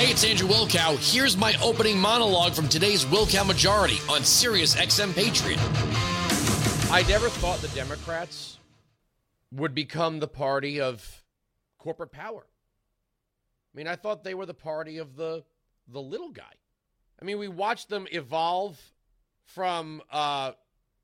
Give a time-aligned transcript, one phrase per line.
[0.00, 0.96] Hey, it's Andrew Wilkow.
[1.12, 5.58] Here's my opening monologue from today's Wilkow Majority on Sirius XM Patriot.
[6.90, 8.56] I never thought the Democrats
[9.52, 11.22] would become the party of
[11.76, 12.46] corporate power.
[12.46, 15.44] I mean, I thought they were the party of the
[15.86, 16.54] the little guy.
[17.20, 18.80] I mean, we watched them evolve
[19.44, 20.52] from uh,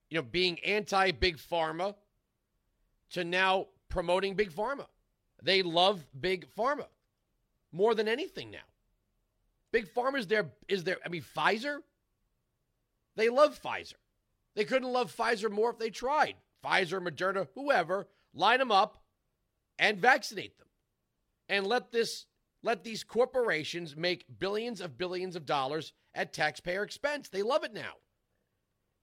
[0.08, 1.96] you know being anti big pharma
[3.10, 4.86] to now promoting big pharma.
[5.42, 6.86] They love big pharma
[7.72, 8.60] more than anything now.
[9.72, 11.78] Big pharma is their is their I mean Pfizer.
[13.16, 13.94] They love Pfizer.
[14.54, 16.34] They couldn't love Pfizer more if they tried.
[16.64, 19.02] Pfizer, Moderna, whoever, line them up
[19.78, 20.68] and vaccinate them.
[21.48, 22.26] And let this
[22.62, 27.28] let these corporations make billions of billions of dollars at taxpayer expense.
[27.28, 27.92] They love it now.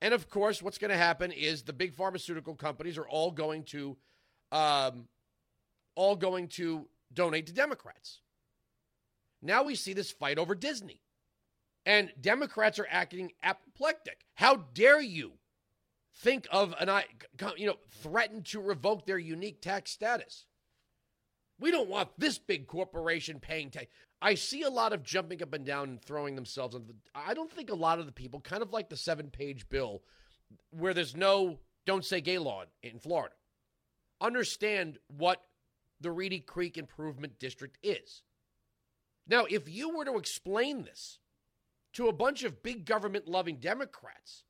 [0.02, 3.64] And of course, what's going to happen is the big pharmaceutical companies are all going
[3.66, 3.96] to,
[4.52, 5.08] um,
[5.96, 8.20] all going to donate to Democrats.
[9.44, 11.02] Now we see this fight over Disney,
[11.86, 14.22] and Democrats are acting apoplectic.
[14.36, 15.34] How dare you
[16.16, 16.90] think of an,
[17.58, 20.46] you know, threaten to revoke their unique tax status?
[21.60, 23.88] We don't want this big corporation paying tax.
[24.22, 26.96] I see a lot of jumping up and down and throwing themselves on the.
[27.14, 30.02] I don't think a lot of the people, kind of like the seven page bill
[30.72, 33.36] where there's no don't say gay law in Florida,
[34.22, 35.42] understand what
[36.00, 38.24] the Reedy Creek Improvement District is.
[39.28, 41.20] Now, if you were to explain this
[41.94, 44.44] to a bunch of big government loving Democrats,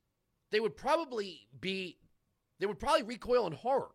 [0.52, 1.98] they would probably be,
[2.60, 3.92] they would probably recoil in horror.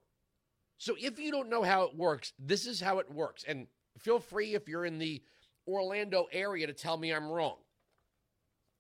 [0.77, 3.45] So if you don't know how it works, this is how it works.
[3.47, 3.67] And
[3.99, 5.23] feel free if you're in the
[5.67, 7.57] Orlando area to tell me I'm wrong.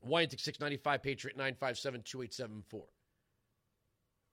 [0.06, 2.84] Wyantic 695 Patriot 957 2874.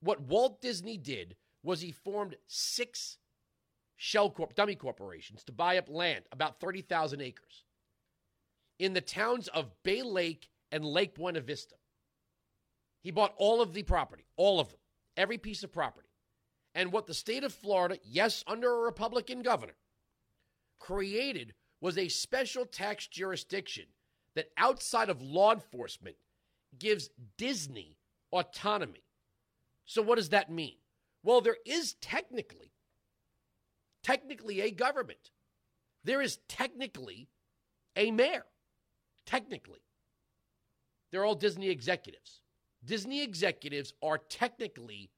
[0.02, 3.18] What Walt Disney did was he formed six
[3.98, 7.64] shell corp dummy corporations to buy up land, about 30,000 acres,
[8.80, 11.76] in the towns of Bay Lake and Lake Buena Vista.
[13.02, 14.80] He bought all of the property, all of them,
[15.16, 16.10] every piece of property.
[16.74, 19.78] And what the state of Florida, yes, under a Republican governor,
[20.80, 23.86] created was a special tax jurisdiction
[24.36, 26.18] that outside of law enforcement
[26.78, 27.98] gives Disney
[28.32, 29.04] autonomy.
[29.86, 30.76] So, what does that mean?
[31.24, 32.72] Well, there is technically,
[34.06, 35.32] technically a government.
[36.04, 37.28] There is technically
[37.96, 38.46] a mayor.
[39.26, 39.80] Technically.
[41.12, 42.42] They're all Disney executives.
[42.84, 45.10] Disney executives are technically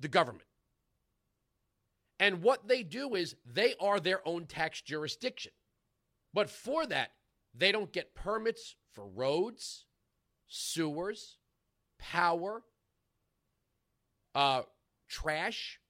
[0.00, 0.48] the government.
[2.18, 5.52] And what they do is they are their own tax jurisdiction.
[6.32, 7.10] But for that,
[7.54, 9.84] they don't get permits for roads,
[10.48, 11.36] sewers,
[11.98, 12.62] power,
[14.34, 14.62] uh,
[15.10, 15.80] trash.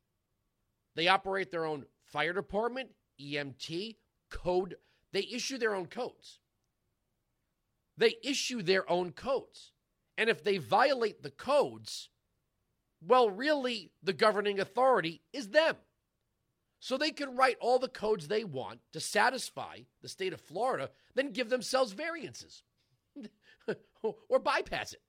[0.97, 2.91] They operate their own fire department,
[3.21, 3.97] EMT,
[4.31, 4.77] code.
[5.13, 6.39] They issue their own codes.
[7.97, 9.73] They issue their own codes.
[10.17, 12.11] And if they violate the codes,
[13.05, 15.77] well, really, the governing authority is them.
[16.79, 20.91] So they can write all the codes they want to satisfy the state of Florida,
[21.15, 22.65] then give themselves variances
[24.03, 25.01] or bypass it.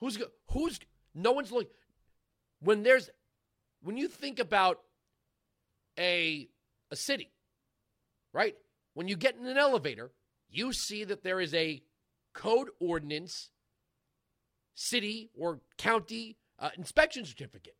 [0.00, 0.18] Who's
[0.50, 0.80] who's
[1.14, 1.70] no one's looking
[2.60, 3.08] when there's
[3.82, 4.80] when you think about
[5.98, 6.48] a
[6.90, 7.32] a city,
[8.32, 8.54] right?
[8.94, 10.12] When you get in an elevator,
[10.48, 11.82] you see that there is a
[12.32, 13.50] code ordinance
[14.74, 17.76] city or county uh, inspection certificate.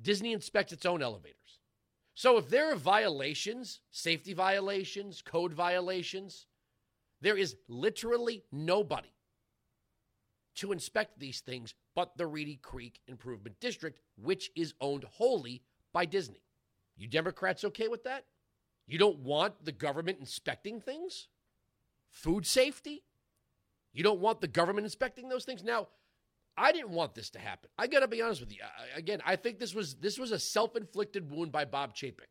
[0.00, 1.60] Disney inspects its own elevators.
[2.14, 6.46] So if there are violations, safety violations, code violations,
[7.20, 9.12] there is literally nobody
[10.56, 15.62] to inspect these things but the Reedy Creek Improvement District, which is owned wholly
[15.92, 16.42] by Disney.
[16.98, 18.24] You Democrats okay with that?
[18.86, 21.28] You don't want the government inspecting things?
[22.10, 23.04] Food safety?
[23.92, 25.62] You don't want the government inspecting those things?
[25.62, 25.88] Now,
[26.56, 27.70] I didn't want this to happen.
[27.78, 28.60] I got to be honest with you.
[28.62, 32.26] I, Again, I think this was this was a self-inflicted wound by Bob Chapek.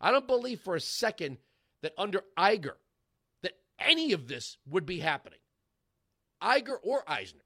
[0.00, 1.36] I don't believe for a second
[1.82, 2.76] that under Iger
[3.42, 5.38] that any of this would be happening.
[6.42, 7.44] Iger or Eisner.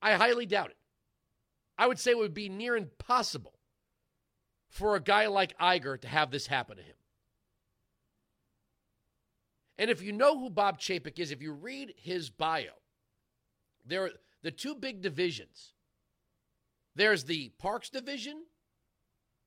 [0.00, 0.76] I highly doubt it.
[1.78, 3.54] I would say it would be near impossible
[4.72, 6.94] for a guy like Iger to have this happen to him.
[9.78, 12.72] And if you know who Bob Chapek is, if you read his bio,
[13.84, 14.10] there are
[14.42, 15.74] the two big divisions.
[16.94, 18.44] There's the parks division,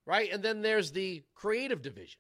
[0.06, 0.32] right?
[0.32, 2.20] And then there's the creative division.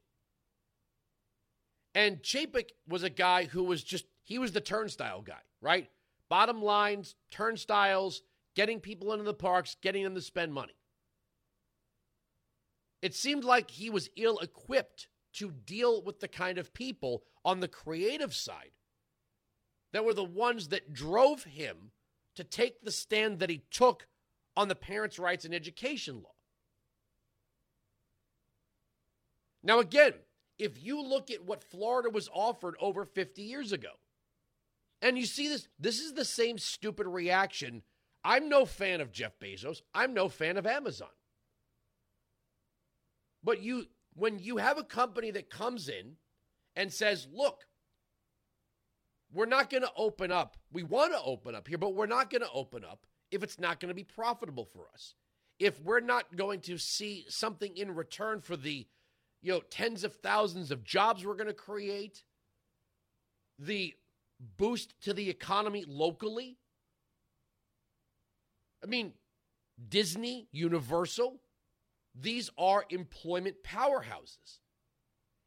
[1.93, 5.89] And Chapek was a guy who was just, he was the turnstile guy, right?
[6.27, 8.23] Bottom lines, turnstiles,
[8.55, 10.74] getting people into the parks, getting them to spend money.
[13.05, 17.59] It seemed like he was ill equipped to deal with the kind of people on
[17.59, 18.71] the creative side
[19.93, 21.91] that were the ones that drove him
[22.33, 24.07] to take the stand that he took
[24.57, 26.33] on the parents' rights and education law.
[29.61, 30.13] Now, again,
[30.57, 33.99] if you look at what Florida was offered over 50 years ago,
[35.03, 37.83] and you see this, this is the same stupid reaction.
[38.23, 39.83] I'm no fan of Jeff Bezos.
[39.93, 41.09] I'm no fan of Amazon.
[43.45, 46.17] But you when you have a company that comes in
[46.75, 47.67] and says, "Look,
[49.31, 50.57] we're not going to open up.
[50.71, 53.59] We want to open up here, but we're not going to open up if it's
[53.59, 55.13] not going to be profitable for us.
[55.59, 58.87] If we're not going to see something in return for the,
[59.41, 62.23] you know, tens of thousands of jobs we're going to create,
[63.59, 63.93] the
[64.57, 66.57] boost to the economy locally.
[68.83, 69.13] I mean,
[69.89, 71.39] Disney, Universal,
[72.19, 74.59] these are employment powerhouses.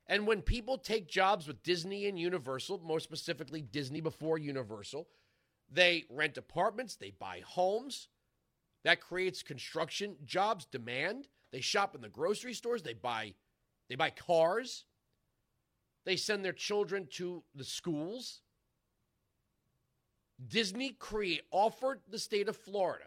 [0.06, 5.06] And when people take jobs with Disney and Universal, more specifically Disney before Universal,
[5.70, 8.08] they rent apartments, they buy homes.
[8.84, 11.28] That creates construction jobs, demand.
[11.52, 13.34] They shop in the grocery stores, they buy
[13.88, 14.84] they buy cars.
[16.04, 18.42] They send their children to the schools.
[20.46, 23.04] Disney create offered the state of Florida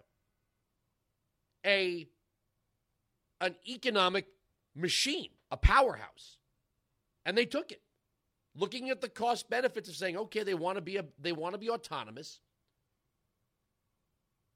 [1.65, 2.07] a
[3.41, 4.27] an economic
[4.75, 6.37] machine, a powerhouse.
[7.25, 7.81] And they took it.
[8.55, 11.53] Looking at the cost benefits of saying, okay, they want to be a, they want
[11.53, 12.39] to be autonomous.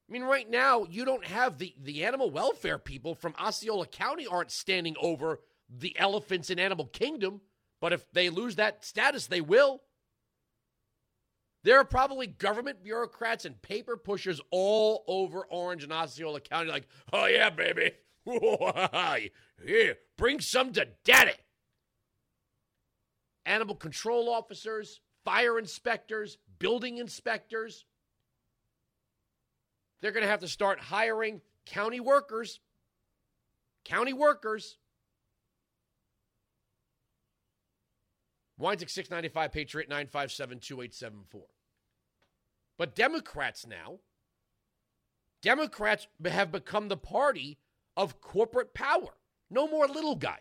[0.08, 4.28] I mean, right now, you don't have the, the animal welfare people from Osceola County
[4.28, 5.40] aren't standing over
[5.70, 7.42] the elephants in Animal Kingdom,
[7.82, 9.82] but if they lose that status, they will.
[11.64, 16.88] There are probably government bureaucrats and paper pushers all over Orange and Osceola County, like,
[17.12, 17.94] oh, yeah, baby.
[18.26, 21.34] Here, bring some to daddy.
[23.46, 27.86] Animal control officers, fire inspectors, building inspectors.
[30.02, 32.60] They're going to have to start hiring county workers.
[33.84, 34.78] County workers.
[38.58, 41.42] Weinzig 695 Patriot 957 2874.
[42.78, 44.00] But Democrats now,
[45.42, 47.60] Democrats have become the party
[47.96, 49.18] of corporate power.
[49.50, 50.40] No more little guy.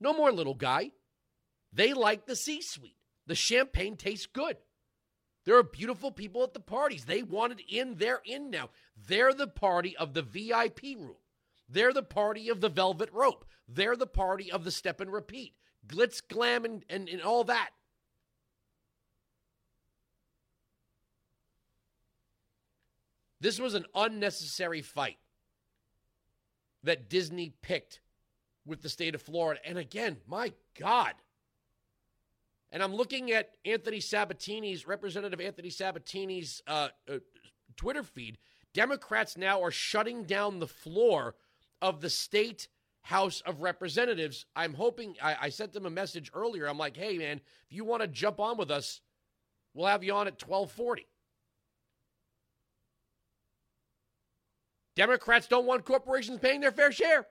[0.00, 0.92] No more little guy.
[1.72, 2.96] They like the C suite.
[3.26, 4.56] The champagne tastes good.
[5.46, 7.04] There are beautiful people at the parties.
[7.04, 8.70] They want it in, they're in now.
[8.96, 11.16] They're the party of the VIP room.
[11.68, 13.44] They're the party of the velvet rope.
[13.68, 15.54] They're the party of the step and repeat.
[15.86, 17.70] Glitz, glam, and, and, and all that.
[23.40, 25.18] This was an unnecessary fight
[26.82, 28.00] that Disney picked
[28.66, 29.60] with the state of Florida.
[29.64, 31.14] And again, my God.
[32.72, 37.18] And I'm looking at Anthony Sabatini's, Representative Anthony Sabatini's uh, uh,
[37.76, 38.38] Twitter feed.
[38.72, 41.34] Democrats now are shutting down the floor
[41.82, 42.68] of the state
[43.02, 44.46] House of Representatives.
[44.54, 46.68] I'm hoping, I, I sent them a message earlier.
[46.68, 49.00] I'm like, hey, man, if you want to jump on with us,
[49.74, 51.06] we'll have you on at 1240.
[54.96, 57.26] Democrats don't want corporations paying their fair share.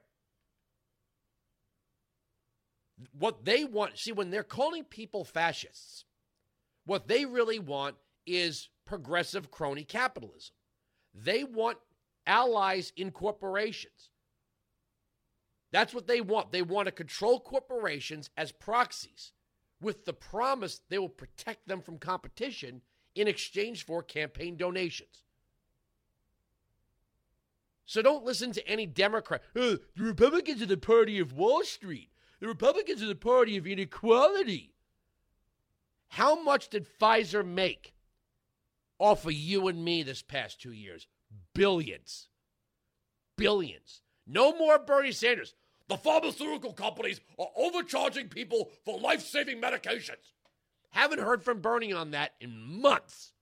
[3.18, 6.06] What they want, see, when they're calling people fascists,
[6.86, 10.54] what they really want is progressive crony capitalism.
[11.14, 11.78] They want
[12.26, 14.10] allies in corporations.
[15.72, 16.52] That's what they want.
[16.52, 19.32] They want to control corporations as proxies
[19.82, 22.82] with the promise they will protect them from competition
[23.16, 25.24] in exchange for campaign donations.
[27.90, 29.42] So don't listen to any Democrat.
[29.56, 32.12] Oh, the Republicans are the party of Wall Street.
[32.40, 34.76] The Republicans are the party of inequality.
[36.10, 37.96] How much did Pfizer make
[39.00, 41.08] off of you and me this past two years?
[41.56, 42.28] Billions.
[43.36, 44.04] Billions.
[44.28, 45.56] No more Bernie Sanders.
[45.88, 50.34] The pharmaceutical companies are overcharging people for life saving medications.
[50.92, 53.34] Haven't heard from Bernie on that in months.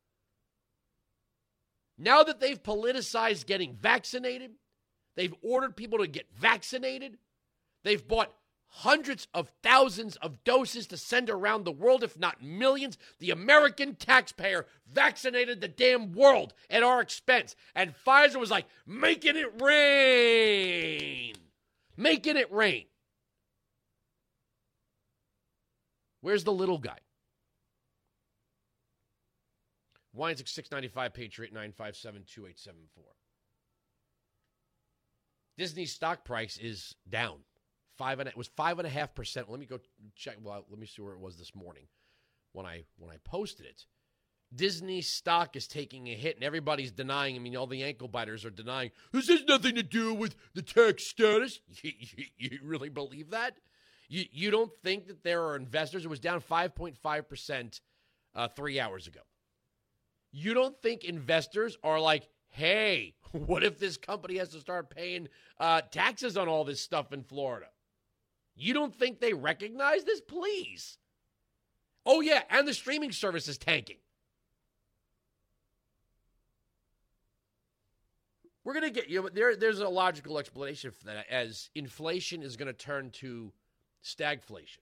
[1.97, 4.51] Now that they've politicized getting vaccinated,
[5.15, 7.17] they've ordered people to get vaccinated,
[7.83, 8.33] they've bought
[8.69, 12.97] hundreds of thousands of doses to send around the world, if not millions.
[13.19, 17.55] The American taxpayer vaccinated the damn world at our expense.
[17.75, 21.35] And Pfizer was like, making it rain.
[21.95, 22.85] Making it rain.
[26.21, 26.97] Where's the little guy?
[30.17, 33.03] Weinzig 695 Patriot 957 2874.
[35.57, 37.39] Disney's stock price is down
[37.97, 39.49] five and it was five and a half percent.
[39.49, 39.79] Let me go
[40.15, 40.37] check.
[40.41, 41.87] Well, let me see where it was this morning
[42.53, 43.85] when I when I posted it.
[44.55, 47.35] Disney stock is taking a hit, and everybody's denying.
[47.35, 50.61] I mean, all the ankle biters are denying this has nothing to do with the
[50.61, 51.59] tax status.
[51.83, 53.57] You, you, you really believe that?
[54.07, 56.05] You you don't think that there are investors?
[56.05, 57.81] It was down five point five percent
[58.35, 59.19] uh, three hours ago.
[60.31, 65.27] You don't think investors are like, hey, what if this company has to start paying
[65.59, 67.67] uh, taxes on all this stuff in Florida?
[68.55, 70.21] You don't think they recognize this?
[70.21, 70.97] Please.
[72.05, 73.97] Oh, yeah, and the streaming service is tanking.
[78.63, 82.43] We're going to get you know, there there's a logical explanation for that as inflation
[82.43, 83.53] is going to turn to
[84.03, 84.79] stagflation.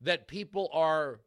[0.00, 1.18] That people are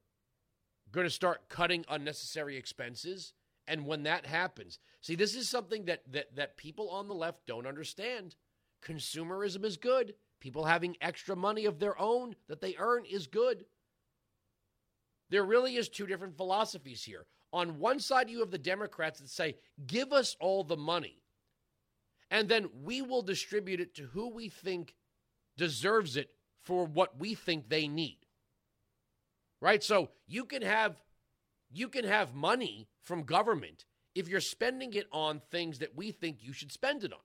[0.97, 3.33] going to start cutting unnecessary expenses
[3.67, 7.45] and when that happens, see this is something that that that people on the left
[7.45, 8.35] don't understand.
[8.83, 10.15] Consumerism is good.
[10.39, 13.65] People having extra money of their own that they earn is good.
[15.29, 17.25] There really is two different philosophies here.
[17.51, 21.21] On one side, you have the Democrats that say, give us all the money,
[22.29, 24.95] and then we will distribute it to who we think
[25.57, 26.29] deserves it
[26.63, 28.26] for what we think they need.
[29.59, 29.83] Right?
[29.83, 30.95] So you can have
[31.71, 33.85] you can have money from government
[34.15, 37.19] if you're spending it on things that we think you should spend it on.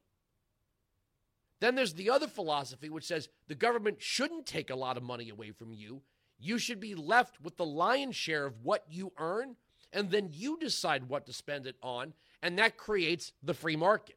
[1.61, 5.31] Then there's the other philosophy which says the government shouldn't take a lot of money
[5.31, 6.03] away from you.
[6.39, 9.57] You should be left with the lion's share of what you earn
[9.93, 14.17] and then you decide what to spend it on, and that creates the free market.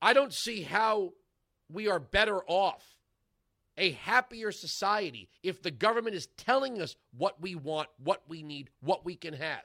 [0.00, 1.12] I don't see how
[1.70, 2.96] we are better off,
[3.80, 8.70] a happier society, if the government is telling us what we want, what we need,
[8.80, 9.62] what we can have.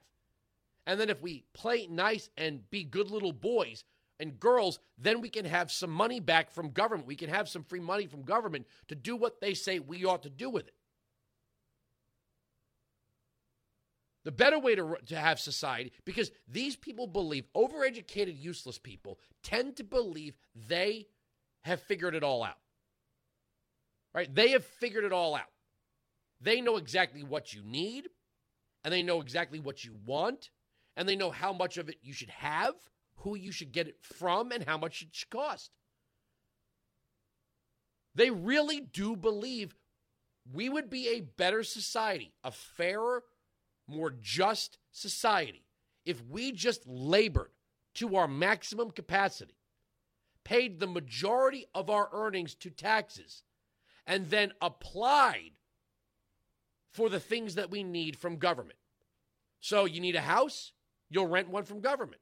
[0.87, 3.83] And then if we play nice and be good little boys
[4.19, 7.07] and girls, then we can have some money back from government.
[7.07, 10.23] We can have some free money from government to do what they say we ought
[10.23, 10.75] to do with it.
[14.25, 19.75] the better way to, to have society, because these people believe, overeducated, useless people tend
[19.77, 20.35] to believe
[20.67, 21.05] they
[21.61, 22.57] have figured it all out.
[24.15, 24.33] Right?
[24.33, 25.51] They have figured it all out.
[26.39, 28.07] They know exactly what you need,
[28.83, 30.49] and they know exactly what you want,
[30.95, 32.75] and they know how much of it you should have,
[33.17, 35.71] who you should get it from, and how much it should cost.
[38.15, 39.75] They really do believe
[40.51, 43.23] we would be a better society, a fairer,
[43.87, 45.65] more just society
[46.05, 47.51] if we just labored
[47.95, 49.57] to our maximum capacity,
[50.43, 53.43] paid the majority of our earnings to taxes,
[54.07, 55.51] and then applied
[56.93, 58.79] for the things that we need from government.
[59.59, 60.71] So you need a house,
[61.09, 62.21] you'll rent one from government.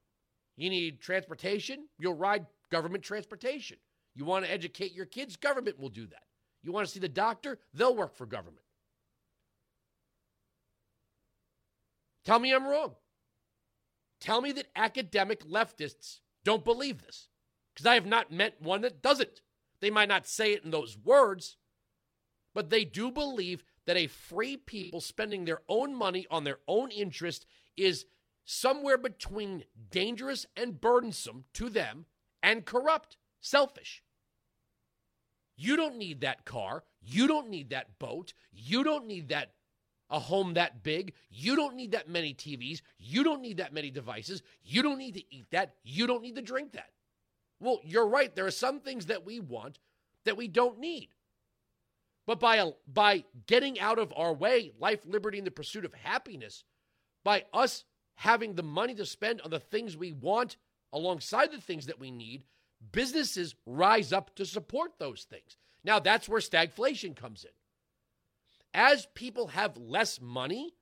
[0.56, 3.76] You need transportation, you'll ride government transportation.
[4.14, 6.22] You want to educate your kids, government will do that.
[6.62, 8.64] You want to see the doctor, they'll work for government.
[12.24, 12.94] Tell me I'm wrong.
[14.20, 17.28] Tell me that academic leftists don't believe this,
[17.74, 19.42] because I have not met one that doesn't.
[19.80, 21.56] They might not say it in those words,
[22.54, 26.90] but they do believe that a free people spending their own money on their own
[26.90, 27.46] interest
[27.76, 28.06] is
[28.44, 32.06] somewhere between dangerous and burdensome to them
[32.42, 34.02] and corrupt, selfish.
[35.56, 36.84] You don't need that car.
[37.00, 38.32] You don't need that boat.
[38.52, 39.52] You don't need that
[40.10, 41.14] a home that big.
[41.30, 42.82] You don't need that many TVs.
[42.98, 44.42] You don't need that many devices.
[44.62, 45.74] You don't need to eat that.
[45.82, 46.90] You don't need to drink that.
[47.60, 48.34] Well, you're right.
[48.34, 49.78] There are some things that we want
[50.24, 51.08] that we don't need.
[52.26, 55.92] But by, a, by getting out of our way, life, liberty, and the pursuit of
[55.92, 56.64] happiness,
[57.22, 57.84] by us
[58.16, 60.56] having the money to spend on the things we want
[60.92, 62.44] alongside the things that we need,
[62.92, 65.56] businesses rise up to support those things.
[65.84, 67.50] Now, that's where stagflation comes in
[68.74, 70.74] as people have less money,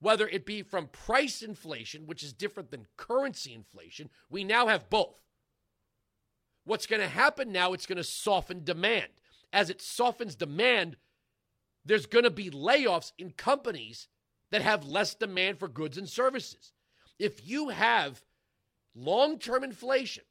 [0.00, 4.90] whether it be from price inflation, which is different than currency inflation, we now have
[4.90, 5.22] both.
[6.64, 9.08] What's going to happen now, it's going to soften demand.
[9.52, 10.96] As it softens demand,
[11.84, 14.08] there's going to be layoffs in companies
[14.50, 16.72] that have less demand for goods and services.
[17.18, 18.22] If you have
[18.94, 20.24] long term inflation,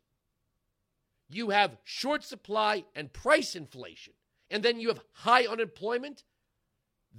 [1.29, 4.13] you have short supply and price inflation,
[4.50, 6.24] and then you have high unemployment,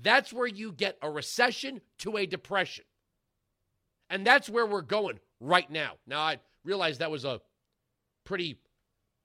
[0.00, 2.84] that's where you get a recession to a depression.
[4.10, 5.94] And that's where we're going right now.
[6.06, 7.40] Now, I realize that was a
[8.24, 8.60] pretty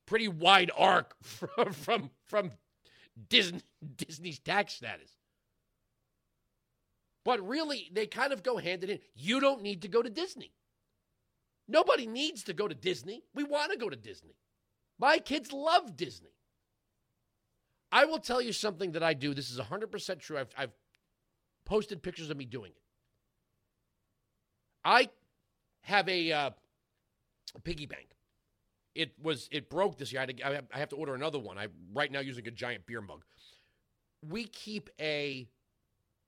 [0.06, 2.51] pretty wide arc from from, from
[3.29, 3.62] Disney,
[3.96, 5.12] Disney's tax status.
[7.25, 9.00] But really, they kind of go hand in hand.
[9.15, 10.51] You don't need to go to Disney.
[11.67, 13.24] Nobody needs to go to Disney.
[13.34, 14.36] We want to go to Disney.
[15.00, 16.34] My kids love Disney.
[17.91, 19.34] I will tell you something that I do.
[19.34, 20.38] This is 100% true.
[20.38, 20.74] I've, I've
[21.65, 22.82] posted pictures of me doing it.
[24.84, 25.10] I
[25.82, 26.50] have a, uh,
[27.55, 28.08] a piggy bank.
[28.96, 30.22] It was it broke this year.
[30.22, 31.58] I, to, I have to order another one.
[31.58, 33.24] I right now using a giant beer mug.
[34.28, 35.48] We keep a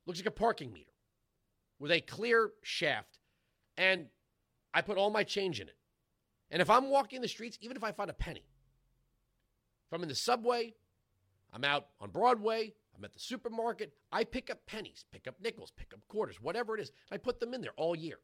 [0.05, 0.91] looks like a parking meter
[1.79, 3.19] with a clear shaft,
[3.77, 4.07] and
[4.73, 5.77] I put all my change in it.
[6.51, 8.45] And if I'm walking the streets, even if I find a penny,
[9.87, 10.73] if I'm in the subway,
[11.53, 15.71] I'm out on Broadway, I'm at the supermarket, I pick up pennies, pick up nickels,
[15.75, 16.91] pick up quarters, whatever it is.
[17.11, 18.19] I put them in there all year.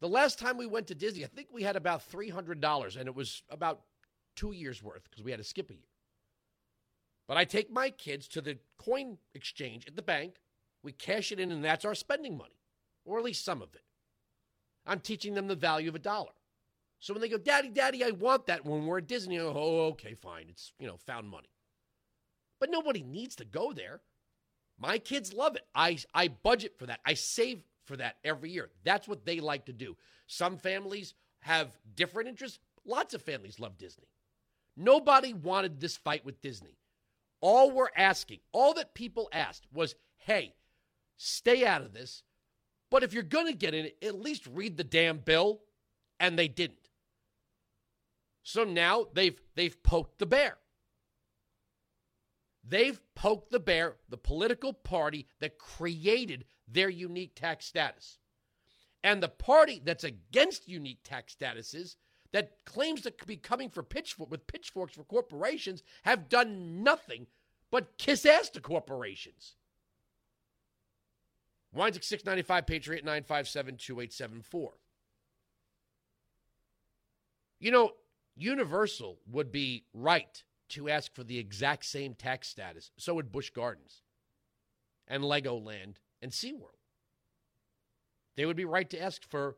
[0.00, 3.14] The last time we went to Disney, I think we had about $300, and it
[3.14, 3.80] was about
[4.36, 5.82] two years worth because we had to skip a year.
[7.26, 10.36] But I take my kids to the coin exchange at the bank.
[10.82, 12.60] We cash it in, and that's our spending money,
[13.04, 13.82] or at least some of it.
[14.86, 16.30] I'm teaching them the value of a dollar.
[17.00, 19.86] So when they go, Daddy, Daddy, I want that when we're at Disney, go, oh,
[19.88, 20.46] okay, fine.
[20.48, 21.50] It's, you know, found money.
[22.60, 24.00] But nobody needs to go there.
[24.78, 25.66] My kids love it.
[25.74, 27.00] I, I budget for that.
[27.04, 28.70] I save for that every year.
[28.84, 29.96] That's what they like to do.
[30.28, 32.60] Some families have different interests.
[32.84, 34.06] Lots of families love Disney.
[34.76, 36.78] Nobody wanted this fight with Disney.
[37.40, 40.54] All we're asking, all that people asked was, hey,
[41.16, 42.22] stay out of this.
[42.90, 45.60] But if you're going to get in it, at least read the damn bill.
[46.20, 46.88] And they didn't.
[48.42, 50.56] So now they've they've poked the bear.
[52.68, 58.18] They've poked the bear, the political party that created their unique tax status.
[59.02, 61.96] And the party that's against unique tax statuses
[62.32, 67.26] that claims to be coming for pitchfork with pitchforks for corporations have done nothing
[67.70, 69.54] but kiss ass to corporations.
[71.72, 74.72] Wines at 695 Patriot 957 2874.
[77.60, 77.92] You know,
[78.36, 82.90] Universal would be right to ask for the exact same tax status.
[82.96, 84.02] So would Busch Gardens
[85.06, 86.76] and Legoland and SeaWorld.
[88.36, 89.56] They would be right to ask for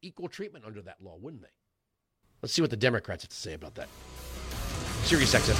[0.00, 1.48] equal treatment under that law, wouldn't they?
[2.42, 3.88] Let's see what the Democrats have to say about that.
[5.04, 5.54] Sirius XM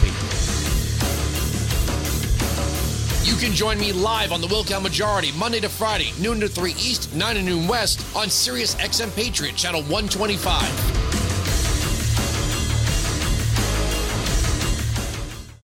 [3.26, 6.72] You can join me live on the Wilkow Majority Monday to Friday, noon to 3
[6.72, 11.03] East, 9 to noon West on Sirius XM Patriot, channel 125.